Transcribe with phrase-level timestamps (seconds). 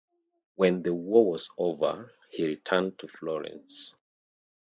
[0.55, 3.93] When the war was over, he returned to Florence.